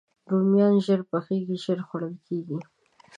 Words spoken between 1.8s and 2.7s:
خوړل کېږي